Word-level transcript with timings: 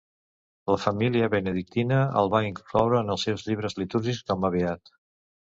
La 0.69 0.77
família 0.85 1.27
benedictina 1.33 1.99
el 2.23 2.31
va 2.37 2.41
incloure 2.47 3.03
en 3.07 3.13
els 3.17 3.27
seus 3.29 3.45
llibres 3.51 3.79
litúrgics 3.83 4.25
com 4.33 4.51
a 4.51 4.53
beat. 4.59 4.93